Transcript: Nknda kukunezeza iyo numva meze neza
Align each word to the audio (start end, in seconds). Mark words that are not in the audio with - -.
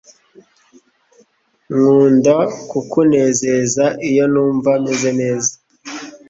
Nknda 1.75 2.37
kukunezeza 2.69 3.85
iyo 4.09 4.25
numva 4.33 4.71
meze 4.85 5.09
neza 5.21 5.53